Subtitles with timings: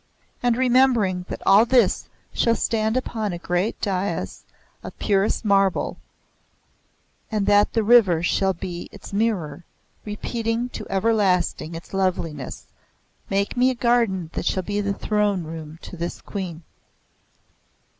[0.41, 4.43] And remembering that all this shall stand upon a great dais
[4.81, 5.99] of purest marble,
[7.31, 9.63] and that the river shall be its mirror,
[10.03, 12.65] repeating to everlasting its loveliness,
[13.29, 16.63] make me a garden that shall be the throne room to this Queen."